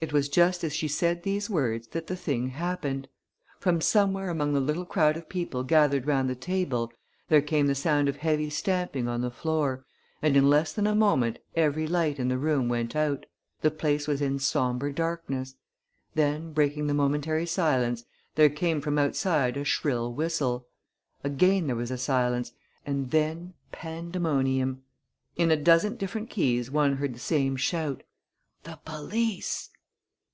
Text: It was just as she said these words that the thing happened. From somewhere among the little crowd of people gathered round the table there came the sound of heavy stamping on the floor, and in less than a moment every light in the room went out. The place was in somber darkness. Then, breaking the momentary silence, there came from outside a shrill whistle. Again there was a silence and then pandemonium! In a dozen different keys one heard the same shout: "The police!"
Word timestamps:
It 0.00 0.12
was 0.12 0.28
just 0.28 0.62
as 0.62 0.72
she 0.72 0.86
said 0.86 1.24
these 1.24 1.50
words 1.50 1.88
that 1.88 2.06
the 2.06 2.14
thing 2.14 2.50
happened. 2.50 3.08
From 3.58 3.80
somewhere 3.80 4.30
among 4.30 4.54
the 4.54 4.60
little 4.60 4.84
crowd 4.84 5.16
of 5.16 5.28
people 5.28 5.64
gathered 5.64 6.06
round 6.06 6.30
the 6.30 6.36
table 6.36 6.92
there 7.26 7.42
came 7.42 7.66
the 7.66 7.74
sound 7.74 8.08
of 8.08 8.18
heavy 8.18 8.48
stamping 8.48 9.08
on 9.08 9.22
the 9.22 9.30
floor, 9.32 9.84
and 10.22 10.36
in 10.36 10.48
less 10.48 10.72
than 10.72 10.86
a 10.86 10.94
moment 10.94 11.40
every 11.56 11.84
light 11.88 12.20
in 12.20 12.28
the 12.28 12.38
room 12.38 12.68
went 12.68 12.94
out. 12.94 13.26
The 13.60 13.72
place 13.72 14.06
was 14.06 14.22
in 14.22 14.38
somber 14.38 14.92
darkness. 14.92 15.56
Then, 16.14 16.52
breaking 16.52 16.86
the 16.86 16.94
momentary 16.94 17.44
silence, 17.46 18.04
there 18.36 18.50
came 18.50 18.80
from 18.80 18.98
outside 19.00 19.56
a 19.56 19.64
shrill 19.64 20.14
whistle. 20.14 20.68
Again 21.24 21.66
there 21.66 21.74
was 21.74 21.90
a 21.90 21.98
silence 21.98 22.52
and 22.86 23.10
then 23.10 23.54
pandemonium! 23.72 24.84
In 25.34 25.50
a 25.50 25.56
dozen 25.56 25.96
different 25.96 26.30
keys 26.30 26.70
one 26.70 26.98
heard 26.98 27.16
the 27.16 27.18
same 27.18 27.56
shout: 27.56 28.04
"The 28.62 28.78
police!" 28.84 29.70